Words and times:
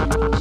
you 0.00 0.33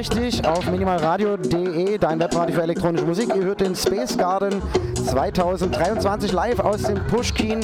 richtig 0.00 0.46
auf 0.46 0.64
minimalradio.de, 0.70 1.98
dein 1.98 2.18
Webradio 2.18 2.54
für 2.54 2.62
elektronische 2.62 3.04
Musik. 3.04 3.36
Ihr 3.36 3.44
hört 3.44 3.60
den 3.60 3.76
Space 3.76 4.16
Garden 4.16 4.62
2023 4.94 6.32
live 6.32 6.58
aus 6.60 6.84
dem 6.84 7.06
Pushkin 7.08 7.60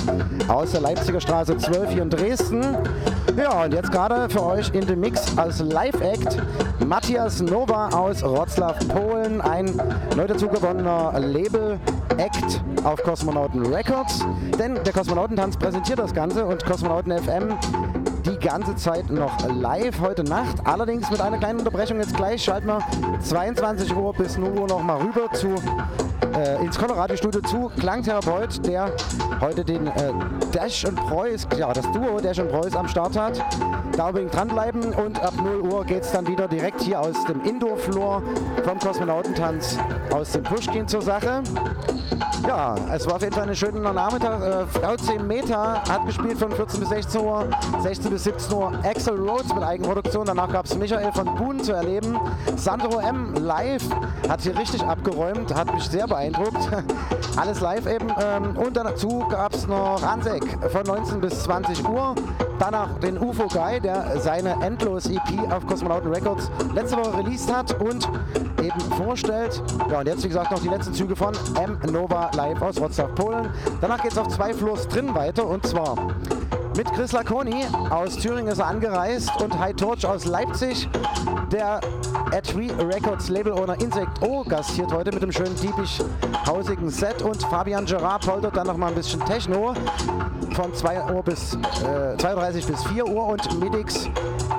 aus 0.47 0.72
der 0.72 0.82
Leipziger 0.82 1.18
Straße 1.18 1.57
12 1.57 1.91
hier 1.93 2.03
in 2.03 2.11
Dresden. 2.11 2.62
Ja, 3.39 3.64
und 3.64 3.72
jetzt 3.72 3.91
gerade 3.91 4.28
für 4.28 4.45
euch 4.45 4.68
in 4.74 4.87
dem 4.87 5.01
Mix 5.01 5.39
als 5.39 5.61
Live-Act 5.61 6.37
Matthias 6.84 7.41
Nova 7.41 7.89
aus 7.89 8.22
Wroclaw, 8.22 8.74
Polen, 8.89 9.41
ein 9.41 9.80
neu 10.14 10.26
dazugewonnener 10.26 11.18
Label-Act 11.18 12.62
auf 12.84 13.03
Kosmonauten 13.03 13.64
Records. 13.64 14.26
Denn 14.59 14.74
der 14.84 14.93
Kosmonautentanz 14.93 15.57
präsentiert 15.57 15.99
das 15.99 16.12
Ganze 16.12 16.45
und 16.45 16.62
Kosmonauten 16.66 17.18
FM 17.18 17.57
die 18.27 18.39
ganze 18.39 18.74
Zeit 18.74 19.09
noch 19.09 19.33
live 19.49 20.01
heute 20.01 20.24
Nacht. 20.24 20.57
Allerdings 20.64 21.11
mit 21.11 21.20
einer 21.20 21.39
kleinen 21.39 21.61
Unterbrechung 21.61 21.99
jetzt 21.99 22.16
gleich 22.16 22.43
schalten 22.43 22.66
wir 22.66 22.81
22 23.20 23.95
Uhr 23.95 24.12
bis 24.14 24.37
0 24.37 24.51
Uhr 24.59 24.66
noch 24.66 24.83
mal 24.83 25.01
rüber 25.01 25.31
zu 25.33 25.55
äh, 26.37 26.62
ins 26.64 26.78
Colorado-Studio 26.78 27.41
zu 27.43 27.70
Klangtherapeut, 27.78 28.66
der 28.66 28.93
heute 29.41 29.64
den 29.64 29.87
äh, 29.87 30.12
Dash 30.53 30.84
und 30.84 30.97
Preuß, 30.97 31.49
ja 31.59 31.72
das 31.72 31.91
Duo 31.93 32.20
Dash 32.20 32.39
und 32.39 32.51
Preuß 32.51 32.74
am 32.76 32.89
Start 32.89 33.16
hat. 33.18 33.41
Da 33.97 34.09
unbedingt 34.09 34.34
dranbleiben 34.34 34.93
und 34.93 35.22
ab 35.22 35.34
0 35.43 35.61
Uhr 35.61 35.84
geht 35.84 36.03
es 36.03 36.12
dann 36.12 36.26
wieder 36.26 36.49
direkt 36.49 36.82
hier 36.82 37.01
aus 37.01 37.24
dem 37.24 37.43
Indoor-Floor 37.45 38.22
vom 38.64 38.78
Kosmonautentanz 38.78 39.78
aus 40.12 40.32
dem 40.32 40.43
Pushkin 40.43 40.87
zur 40.87 41.03
Sache. 41.03 41.43
Ja, 42.47 42.74
es 42.95 43.07
war 43.07 43.16
auf 43.16 43.22
jeden 43.22 43.34
Fall 43.34 43.49
ein 43.49 43.57
schöner 43.57 43.93
Nachmittag. 43.93 44.41
Äh, 44.41 44.66
Frau 44.66 44.97
10 44.97 45.26
Meter 45.26 45.82
hat 45.89 46.07
gespielt 46.07 46.39
von 46.39 46.53
14 46.53 46.80
bis 46.80 46.89
16 46.91 47.20
Uhr, 47.20 47.49
16 47.82 48.11
bis 48.11 48.24
17 48.24 48.57
Uhr 48.57 48.72
Axel 48.84 49.18
Rhodes 49.18 49.55
mit 49.55 49.64
Eigenproduktion. 49.64 50.26
Danach 50.26 50.53
gab 50.53 50.66
es 50.66 50.76
Michael 50.76 51.12
von 51.12 51.34
Buhn 51.34 51.62
zu 51.62 51.72
erleben. 51.72 52.18
Sandro 52.57 53.01
M. 53.01 53.34
live 53.34 53.84
hat 54.28 54.43
hier 54.43 54.57
richtig 54.57 54.82
abgeräumt, 54.82 55.55
hat 55.55 55.72
mich 55.74 55.84
sehr 55.84 56.07
beeindruckt. 56.07 56.26
Alles 57.37 57.61
live 57.61 57.87
eben. 57.87 58.09
Ähm, 58.20 58.57
und 58.57 58.77
dazu 58.77 59.24
gab 59.29 59.55
es 59.55 59.66
noch 59.66 60.03
Ransek 60.03 60.43
von 60.70 60.83
19 60.83 61.20
bis 61.20 61.43
20 61.45 61.87
Uhr. 61.89 62.14
Danach 62.59 62.99
den 63.01 63.18
UFO 63.18 63.47
Guy, 63.49 63.81
der 63.81 64.18
seine 64.20 64.57
Endlos-EP 64.64 65.53
auf 65.53 65.66
Kosmonauten 65.66 66.12
Records 66.12 66.51
letzte 66.74 66.97
Woche 66.97 67.18
released 67.18 67.55
hat 67.55 67.79
und 67.81 68.09
eben 68.62 68.81
vorstellt. 68.97 69.62
Ja, 69.91 70.01
und 70.01 70.07
jetzt, 70.07 70.24
wie 70.24 70.29
gesagt, 70.29 70.51
noch 70.51 70.61
die 70.61 70.68
letzten 70.68 70.95
Züge 70.95 71.14
von 71.14 71.35
M. 71.62 71.79
Nova 71.93 72.31
live 72.35 72.61
aus 72.62 72.77
Wrocław, 72.77 73.09
Polen. 73.14 73.51
Danach 73.81 74.03
geht 74.03 74.12
es 74.12 74.18
auf 74.18 74.29
zwei 74.29 74.55
Floors 74.55 74.89
drin 74.89 75.14
weiter 75.14 75.47
und 75.47 75.66
zwar 75.66 75.97
mit 76.77 76.93
Chris 76.93 77.12
Laconi 77.12 77.64
aus 77.91 78.16
Thüringen 78.16 78.49
ist 78.49 78.59
er 78.59 78.66
angereist 78.66 79.31
und 79.41 79.59
High 79.59 79.74
Torch 79.77 80.05
aus 80.05 80.27
Leipzig. 80.27 80.89
Der 81.51 81.81
at 82.33 82.55
Records 82.55 83.29
Label 83.29 83.53
Owner 83.53 83.81
Insect 83.81 84.20
O 84.20 84.43
gastiert 84.43 84.93
heute 84.93 85.12
mit 85.12 85.22
einem 85.22 85.33
schönen 85.33 85.57
diebisch 85.57 86.01
hausigen 86.47 86.91
Set. 86.91 87.22
Und 87.22 87.43
Fabian 87.45 87.87
Gerard 87.87 88.27
poltert 88.27 88.57
dann 88.57 88.66
noch 88.66 88.77
mal 88.77 88.89
ein 88.89 88.95
bisschen 88.95 89.24
Techno 89.24 89.74
von 90.55 90.74
2 90.74 91.14
Uhr 91.14 91.22
bis 91.22 91.55
äh, 91.55 92.16
32 92.18 92.66
bis 92.66 92.85
4 92.85 93.07
Uhr. 93.07 93.27
Und 93.27 93.61
Midix 93.61 94.11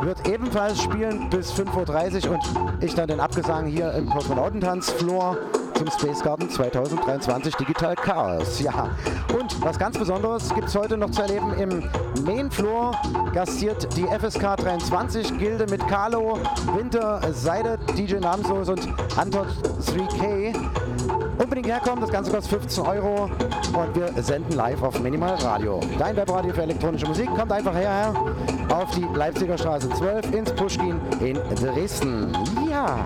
wird 0.02 0.28
ebenfalls 0.28 0.82
spielen 0.82 1.30
bis 1.30 1.52
5.30 1.52 2.28
Uhr 2.28 2.34
und 2.34 2.84
ich 2.84 2.96
dann 2.96 3.08
den 3.08 3.20
Abgesang 3.20 3.68
hier 3.68 3.92
im 3.94 4.10
Kosmonautentanzfloor 4.10 5.38
zum 5.78 5.92
Space 5.92 6.24
Garden 6.24 6.50
2023 6.50 7.56
Digital 7.56 7.96
Chaos. 7.96 8.60
Ja, 8.60 8.90
und 9.38 9.64
was 9.64 9.78
ganz 9.78 9.98
Besonderes 9.98 10.54
gibt 10.56 10.70
es 10.70 10.76
heute 10.76 10.98
noch 10.98 11.12
zu 11.12 11.22
erleben 11.22 11.54
im 11.60 11.84
Main 12.26 12.50
Floor. 12.50 13.00
Gastiert 13.32 13.88
die 13.96 14.06
FSK 14.06 14.58
23 14.58 15.38
Gilde 15.38 15.68
mit 15.70 15.88
Carlo, 15.88 16.40
Winter, 16.76 17.22
Seide, 17.32 17.78
DJ 17.96 18.16
Namenslos 18.16 18.70
und 18.70 18.88
Antwort 19.16 19.50
3K. 19.86 20.56
Unbedingt 21.38 21.68
herkommen, 21.68 22.02
das 22.02 22.10
Ganze 22.10 22.32
kostet 22.32 22.60
15 22.60 22.84
Euro 22.84 23.26
und 23.26 23.96
wir 23.96 24.24
senden 24.24 24.54
live 24.54 24.82
auf 24.82 25.00
Minimal 25.00 25.36
Radio. 25.36 25.80
Dein 26.00 26.16
Webradio 26.16 26.54
für 26.54 26.64
elektronische 26.64 27.06
Musik 27.06 27.30
kommt 27.36 27.52
einfach 27.52 27.76
her 27.76 28.14
auf 28.70 28.90
die 28.96 29.06
Leipziger 29.14 29.58
Straße 29.58 29.90
12 29.90 30.34
ins 30.34 30.52
Pushkin 30.54 31.00
in 31.20 31.36
Dresden. 31.56 32.36
Ja. 32.68 33.06